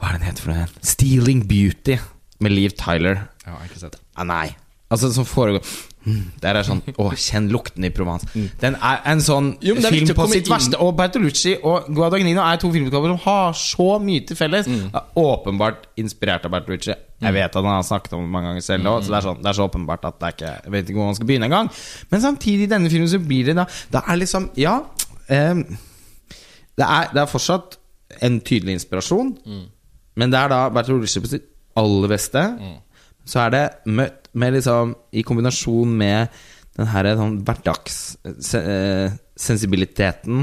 [0.00, 0.68] Hva er den heter for noe?
[0.82, 1.98] 'Stealing Beauty'
[2.40, 3.26] med Liv Tyler.
[3.46, 3.96] Ja, ikke sett.
[4.16, 4.54] Ah, nei.
[4.90, 5.64] Altså, som foregår
[6.06, 8.28] mm, Der er sånn Å, kjenn lukten i Provence.
[8.60, 10.78] Den er en sånn Jo, er film på sitt inn- verste.
[10.78, 14.68] Og Bertolucci og Guadagnino er to filmskapere som har så mye til felles.
[14.70, 14.92] Mm.
[14.94, 16.94] Er åpenbart inspirert av Bertolucci.
[17.22, 19.22] Jeg vet at han har snakket om det mange ganger selv òg, så det er,
[19.24, 21.28] sånn, det er så åpenbart at det er ikke Jeg vet ikke hvor man skal
[21.30, 21.68] begynne engang.
[22.10, 24.74] Men samtidig, i denne filmen så blir det da Da er liksom Ja.
[25.26, 25.60] Um,
[26.76, 27.78] det, er, det er fortsatt
[28.22, 29.38] en tydelig inspirasjon,
[30.16, 32.42] men det er da Bertolucci på sitt aller beste.
[33.26, 36.28] Så er det møtt med liksom I kombinasjon med
[36.76, 40.36] den her sånn hverdagssensibiliteten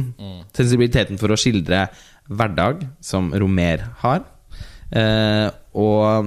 [0.57, 1.85] Sensibiliteten for å skildre
[2.27, 4.21] hverdag, som Romer har.
[4.95, 6.25] Eh, og,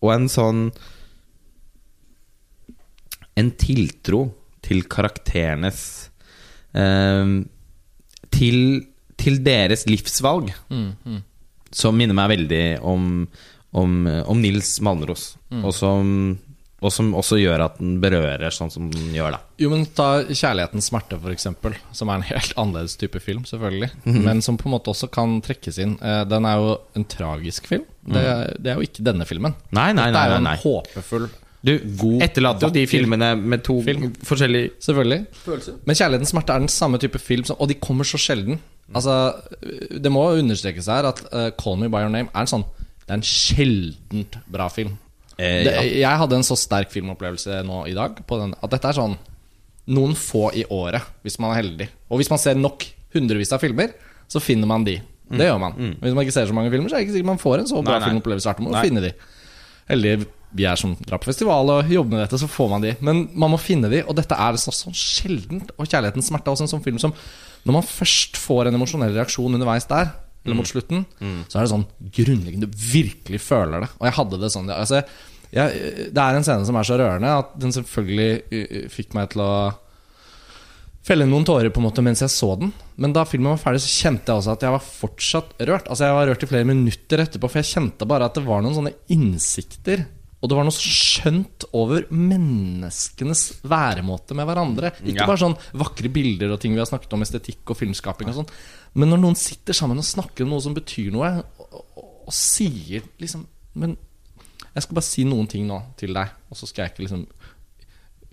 [0.00, 0.62] og en sånn
[3.40, 4.24] En tiltro
[4.60, 5.78] til karakterenes
[6.76, 7.30] eh,
[8.34, 8.58] til,
[9.16, 10.50] til deres livsvalg.
[11.72, 13.06] Som minner meg veldig om,
[13.72, 13.94] om,
[14.26, 15.30] om Nils Malmros.
[15.62, 16.10] Og, som,
[16.80, 19.40] og som også gjør at den berører sånn som den gjør, da.
[19.60, 23.90] Jo, men Ta 'Kjærlighetens smerte', eksempel Som er en helt annerledes type film, selvfølgelig.
[24.04, 24.22] Mhm.
[24.24, 25.98] Men som på en måte også kan trekkes inn.
[26.02, 27.84] Eh, Den er jo en tragisk film.
[28.06, 29.54] Det, det er jo ikke denne filmen.
[29.72, 30.24] Nei, Nei, nei, Dette nei.
[30.26, 30.56] er jo en nei.
[30.56, 31.28] håpefull
[31.62, 34.14] Du god, etterlater jo de filmene med to film.
[34.24, 35.26] forskjellige Selvfølgelig.
[35.84, 38.58] Men 'Kjærlighetens smerte' er den samme type film, som, og de kommer så sjelden.
[38.94, 39.34] Altså,
[40.00, 42.64] det må understrekes her at uh, Call Me By Your Name er en sånn
[43.04, 44.96] Det er en sjeldent bra film.
[45.40, 45.84] Eh, det, ja.
[46.04, 49.16] Jeg hadde en så sterk filmopplevelse nå i dag på den, at dette er sånn
[49.90, 51.88] noen få i året, hvis man er heldig.
[52.12, 53.94] Og hvis man ser nok hundrevis av filmer,
[54.30, 55.00] så finner man de.
[55.30, 55.74] Det gjør man.
[56.02, 57.70] Hvis man ikke ser så mange filmer, så er det ikke sikkert man får en
[57.70, 57.90] så bra Mm.
[57.90, 58.08] Nei, nei.
[58.10, 58.60] filmopplevelse år.
[58.66, 59.12] Man må finne de.
[59.90, 62.96] Heldige vi er som drar på festival og jobber med dette, så får man de.
[63.00, 65.70] Men man må finne de, og dette er så, sånn sjeldent.
[65.78, 67.14] Og 'Kjærlighetens smerte' er også en sånn film som
[67.60, 71.04] Når man først får en emosjonell reaksjon underveis der, eller mot slutten,
[71.48, 71.84] så er det sånn
[72.16, 73.90] grunnleggende Du virkelig føler det.
[74.00, 74.70] Og jeg hadde det sånn.
[74.72, 75.02] Altså,
[75.52, 79.30] jeg, det er en scene som er så rørende at den selvfølgelig uh, fikk meg
[79.34, 79.52] til å
[81.04, 82.72] felle noen tårer på en måte mens jeg så den.
[83.00, 85.88] Men da filmen var ferdig, så kjente jeg også at jeg var fortsatt rørt.
[85.88, 88.60] Altså Jeg var rørt i flere minutter etterpå, for jeg kjente bare at det var
[88.64, 90.04] noen sånne innsikter.
[90.40, 94.92] Og det var noe skjønt over menneskenes væremåte med hverandre.
[95.04, 95.26] Ikke Ja.
[95.28, 98.48] bare sånn vakre bilder og ting vi har snakket om, estetikk og filmskaping og sånn.
[98.94, 101.30] Men når noen sitter sammen og snakker om noe som betyr noe,
[101.62, 103.46] og, og, og sier liksom
[103.78, 103.94] Men
[104.70, 107.22] jeg skal bare si noen ting nå til deg, og så skal jeg ikke liksom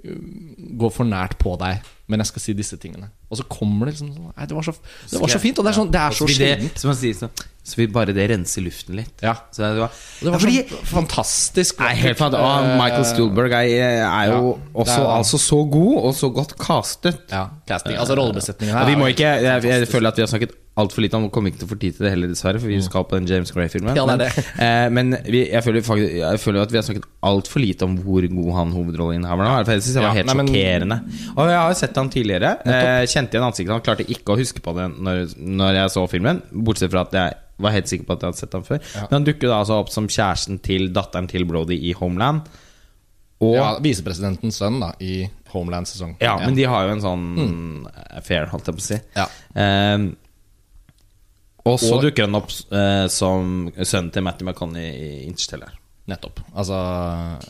[0.04, 3.10] gå for nært på deg, men jeg skal si disse tingene.
[3.28, 4.74] Og så kommer det liksom sånn Nei, det var så,
[5.12, 6.80] det var så fint, og det er, sånn, det er så sjeldent.
[6.80, 7.30] Så, så,
[7.68, 9.26] så vil bare det rense luften litt.
[9.26, 9.34] Ja.
[9.52, 11.82] Så det var, Det var fordi- så fantastisk.
[11.84, 15.98] Nei, helt fant, Michael Eh, Stuhlberg er, er jo Ja, er, også altså så god
[16.04, 17.20] og så godt castet.
[17.34, 17.98] Ja, casting.
[17.98, 21.02] Altså rollebesetningen Ja, vi må ikke, jeg, jeg jeg føler at vi har snakket altfor
[21.04, 23.06] lite Han kommer ikke til å få tid til det heller, dessverre, for vi skal
[23.10, 23.98] på den James Gray-filmen.
[23.98, 27.08] Ja, det men eh, men vi, jeg, føler faktisk, jeg føler at vi har snakket
[27.32, 29.66] altfor lite om hvor god han hovedrolleinnehaveren var.
[29.74, 31.00] Jeg synes det var Ja, helt nei, men- sjokkerende.
[31.36, 32.54] Og jeg har jo sett han tidligere.
[32.66, 33.74] Eh, kjente igjen ansiktet.
[33.76, 37.18] Han klarte ikke å huske på det når, når jeg så filmen, bortsett fra at
[37.18, 37.36] jeg
[37.66, 38.82] var helt sikker på at jeg hadde sett han før.
[39.08, 42.46] Men han dukker da altså opp som kjæresten til datteren til Brody i Homeland.
[43.42, 47.26] Og Ja, Visepresidentens sønn da i Homeland sesong Ja, men de har jo en sånn
[48.18, 48.98] affair, holdt jeg på å si.
[49.18, 49.28] Ja.
[49.58, 50.08] Ehm,
[51.74, 55.74] og så dukker han opp eh, som sønnen til Matthew McConney i Interstellar.
[56.08, 56.40] Nettopp.
[56.56, 56.78] Altså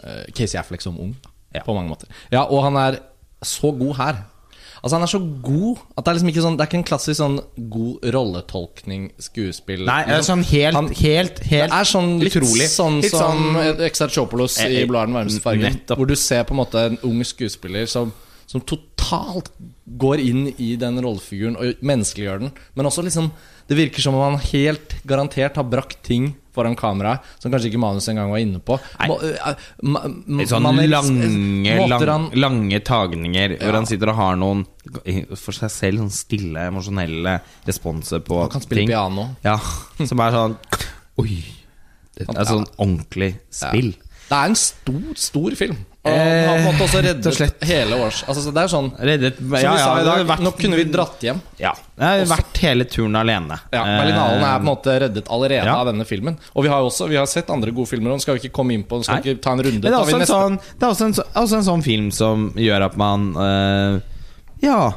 [0.03, 1.15] eh, Casey Affleck som ung,
[1.53, 1.61] Ja.
[1.63, 2.07] på mange måter.
[2.31, 2.99] Ja, og han er
[3.43, 4.23] så god her.
[4.83, 6.83] Altså Han er så god at det er liksom ikke sånn Det er ikke en
[6.85, 7.39] klassisk sånn
[7.73, 10.43] god rolletolkning, skuespill Nei, det er liksom.
[10.43, 12.67] sånn helt, Han- helt, helt Det er sånn litt utrolig.
[12.69, 15.95] sånn Litt som sånn- Exarchopolos Eh, i 'Bladet den varmeste fargen'.
[15.97, 18.13] Hvor du ser på en måte en ung skuespiller som,
[18.47, 19.51] som totalt
[19.99, 22.51] går inn i den rollefiguren og menneskeliggjør den.
[22.75, 23.31] Men også liksom
[23.67, 27.81] Det virker som om han helt garantert har brakt ting foran kamera som kanskje ikke
[27.83, 28.77] manus engang var inne på.
[29.09, 34.37] Må- eh, ma- ma- Sånn maneris- lange, han- lange tagninger hvor han sitter og har
[34.39, 34.63] noen
[35.35, 38.41] for seg selv sånn stille, emosjonelle responser på ting.
[38.47, 38.87] Han kan spille ting.
[38.95, 39.27] piano.
[39.43, 39.57] Ja,
[40.07, 40.57] som er sånn
[41.19, 41.43] Oi.
[42.15, 43.91] Det er sånn ordentlig spill.
[44.29, 45.77] Det er en stor, stor film.
[46.07, 49.37] Og Eh, han måte også og reddet hele års Altså så Det er sånn Reddet
[49.37, 51.41] Som vi sa i dag, vært- nå kunne vi dratt hjem.
[51.59, 51.73] Ja.
[51.97, 53.57] Jeg har vært hele turen alene.
[53.73, 55.75] Ja, Berlinalen er på en Eh, måte reddet allerede ja.
[55.75, 56.37] av denne filmen.
[56.55, 58.73] Og vi har også Vi har sett andre gode filmer, og skal vi ikke komme
[58.73, 59.03] inn på.
[59.03, 59.23] Skal Nei.
[59.33, 59.81] ikke ta en runde.
[59.81, 62.51] Men det er også en, sånn, det er også en, også en sånn film som
[62.55, 63.99] gjør at man eh,
[64.63, 64.93] Ja.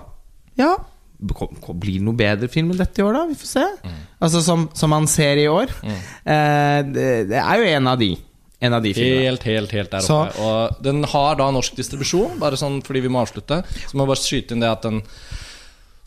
[0.56, 0.76] Ja.
[1.20, 3.26] Blir det noe bedre film enn dette i år, da?
[3.28, 3.64] Vi får se.
[3.84, 3.98] Mm.
[4.22, 5.68] Altså Som, som man ser i år.
[5.84, 8.16] Eh, det, det er jo en av de.
[8.60, 9.24] En av de filmene.
[9.24, 10.38] Helt, helt, helt der Så- oppe.
[10.44, 13.62] Og den har da norsk distribusjon, bare sånn fordi vi må avslutte.
[13.88, 15.02] Så må jeg bare skyte inn det at den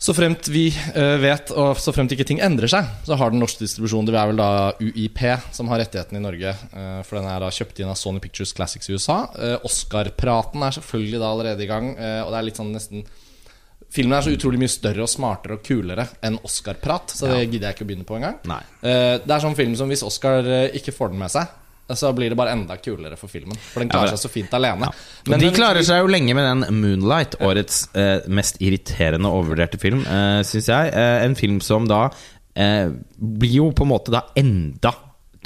[0.04, 3.40] så fremt vi eh, vet, og så fremt ikke ting endrer seg, så har den
[3.40, 4.04] norsk distribusjon.
[4.04, 5.22] Det er vel da UiP
[5.54, 6.50] som har rettigheten i Norge.
[6.74, 9.22] eh, for den er da kjøpt inn av Sony Pictures Classics i USA.
[9.38, 11.96] Uh, Oscar-praten er selvfølgelig da allerede i gang.
[11.96, 13.06] eh, og det er litt sånn nesten
[13.94, 17.12] Filmen er så utrolig mye større og smartere og kulere enn Oscar-prat.
[17.14, 18.40] Så det gidder jeg ikke å begynne på engang.
[18.82, 21.46] Eh, det er sånn film som hvis Oscar eh, ikke får den med seg,
[21.92, 23.56] så blir det bare enda kulere for filmen.
[23.58, 24.88] For den klarer Ja, seg så fint alene.
[25.28, 29.44] Men de den- klarer seg jo lenge med den 'Moonlight', årets eh, mest irriterende og
[29.44, 30.94] overvurderte film, eh, syns jeg.
[30.94, 32.10] Eh, en film som da
[32.56, 32.88] eh,
[33.20, 34.94] blir jo på en måte da enda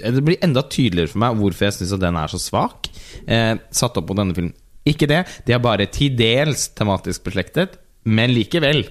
[0.03, 2.87] eh, Det blir enda tydeligere for meg hvorfor jeg syns den er så svak.
[3.27, 4.55] Eh, satt opp på denne filmen.
[4.87, 7.75] Ikke det, de er bare til dels tematisk beslektet,
[8.05, 8.85] men likevel.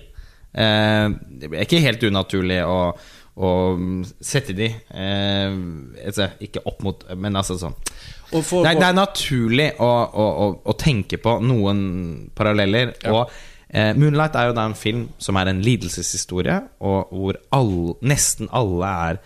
[0.53, 2.97] Eh, det er ikke helt unaturlig å,
[3.37, 3.49] å
[4.23, 5.57] sette de eh,
[6.05, 7.75] altså, Ikke opp mot Men altså sånn
[8.33, 11.83] Og for, det, er, det er naturlig å, å, å, å tenke på noen
[12.35, 12.95] paralleller.
[13.05, 13.13] Ja.
[13.13, 13.35] Og
[13.69, 18.49] eh, 'Moonlight' er jo da en film som er en lidelseshistorie, og hvor all, nesten
[18.51, 19.21] alle er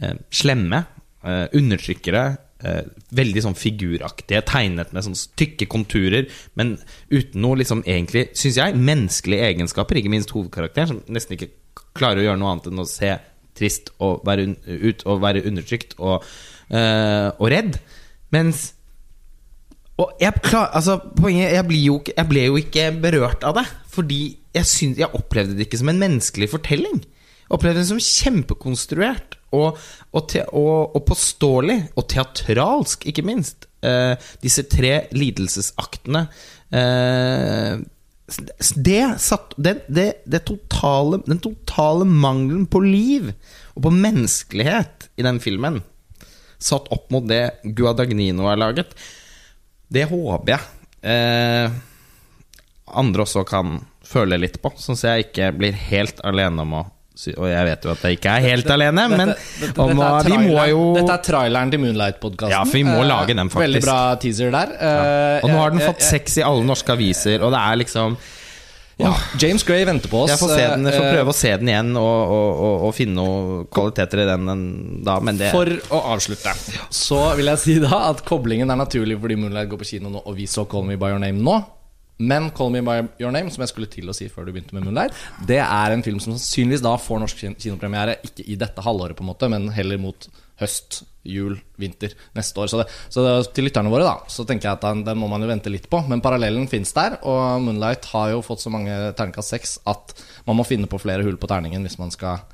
[0.00, 0.84] eh, slemme,
[1.20, 2.24] eh, undertrykkere.
[2.60, 2.80] Eh,
[3.16, 6.26] veldig sånn figuraktige, tegnet med sånn tykke konturer,
[6.60, 6.74] men
[7.08, 10.00] uten noe liksom egentlig, syns jeg, menneskelige egenskaper.
[10.00, 11.52] Ikke minst hovedkarakteren, som nesten ikke
[11.96, 13.14] klarer å gjøre noe annet enn å se
[13.60, 14.58] trist og være un
[14.90, 16.26] ut og være undertrykt og,
[16.72, 17.80] uh, og redd.
[18.34, 18.70] Mens
[20.00, 23.66] og jeg, klar, altså, poenget, jeg, jo, jeg ble jo ikke berørt av det.
[23.92, 24.20] Fordi
[24.56, 27.02] jeg, syns, jeg opplevde det ikke som en menneskelig fortelling.
[27.04, 29.80] Jeg Opplevde det som kjempekonstruert og,
[30.14, 31.78] og, te, og, og påståelig.
[32.00, 33.68] Og teatralsk, ikke minst.
[33.84, 36.24] Eh, disse tre lidelsesaktene.
[36.72, 37.82] Eh,
[38.76, 43.32] det satt det, det, det totale, Den totale mangelen på liv
[43.74, 45.80] og på menneskelighet i den filmen,
[46.60, 48.92] satt opp mot det Guadagnino har laget,
[49.90, 51.78] det håper jeg eh,
[52.90, 56.86] andre også kan føle litt på, sånn at jeg ikke blir helt alene om å
[57.36, 60.38] Og jeg vet jo at jeg ikke er helt alene, men dette, om, dette, vi
[60.48, 62.54] må jo dette er traileren til Moonlight-podkasten.
[62.54, 63.66] Ja, for vi må lage den, faktisk.
[63.66, 64.76] Veldig bra teaser der.
[64.80, 65.40] Ja.
[65.44, 68.16] Og nå har den fått seks i alle norske aviser, og det er liksom
[69.00, 70.32] Ja, James Gray venter på oss.
[70.32, 72.74] Jeg får, se den, jeg får eh, prøve å se den igjen og, og, og,
[72.88, 74.50] og finne noen kvaliteter i den
[75.06, 76.52] da, men det For å avslutte,
[76.92, 80.20] så vil jeg si da at koblingen er naturlig fordi Moonlight går på kino nå,
[80.24, 81.56] og vi så Call Me By Your Name nå.
[82.20, 84.76] Men Call Me By Your Name, som jeg skulle til å si før du begynte
[84.76, 85.16] med Moonlight,
[85.48, 89.24] det er en film som sannsynligvis da får norsk kinopremiere ikke i dette halvåret, på
[89.24, 90.28] en måte, men heller mot
[90.60, 92.68] høst, jul, vinter neste år.
[92.68, 95.28] Så, det, så det, til lytterne våre, da, så tenker jeg at den, den må
[95.32, 96.02] man jo vente litt på.
[96.10, 100.14] Men parallellen fins der, og Moonlight har jo fått så mange terningkast seks at
[100.48, 102.44] man må finne på flere hull på terningen hvis man skal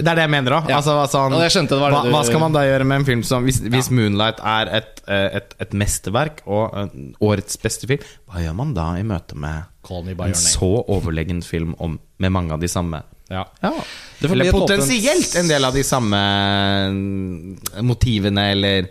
[0.00, 0.70] Det er det jeg mener òg.
[0.70, 0.80] Ja.
[0.80, 4.40] Altså, sånn, hva, hva skal man da gjøre med en film som Hvis, hvis Moonlight
[4.46, 8.90] er et, eh, et, et mesterverk og eh, årets beste film, hva gjør man da
[9.00, 9.68] i møte med
[10.26, 13.44] en så overlegen film om, med mange av de samme Ja.
[13.62, 13.72] ja.
[14.26, 16.18] Eller potensielt en del av de samme
[16.90, 18.90] mm, motivene, eller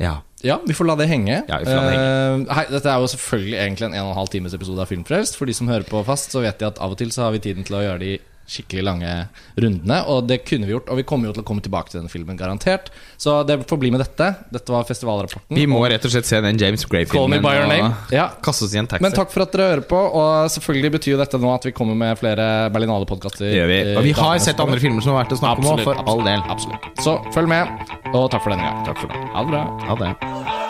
[0.00, 0.20] Ja.
[0.44, 1.38] Ja, vi får la det henge.
[1.48, 4.28] Ja, la det Eh, hei, dette er jo selvfølgelig egentlig en en og en halv
[4.28, 5.38] times episode av Filmfrelst.
[5.40, 7.32] For de som hører på fast, så vet de at av og til så har
[7.32, 9.12] vi tiden til å gjøre de skikkelig lange
[9.56, 9.98] rundene.
[10.12, 12.12] Og det kunne vi gjort, og vi kommer jo til å komme tilbake til denne
[12.12, 12.90] filmen, garantert.
[13.20, 14.28] Så det får bli med dette.
[14.52, 15.54] Dette var festivalrapporten.
[15.56, 18.28] Vi må rett og slett se den James Gray-filmen og Ja.
[18.44, 19.02] kaste oss i en taxi.
[19.02, 19.96] Men takk for at dere hører på.
[20.14, 23.48] Og selvfølgelig betyr jo dette nå at vi kommer med flere Berlinale-podkaster.
[23.68, 23.80] Vi.
[23.96, 26.22] Og vi har sett andre filmer som har vært å snakke om òg, for all
[26.24, 26.40] del.
[26.48, 26.90] Absolutt.
[27.00, 27.68] Så følg med,
[28.12, 28.84] og takk for denne gang.
[28.84, 29.24] Takk for det.
[29.34, 29.64] Ha det bra.
[29.88, 30.63] Ha det.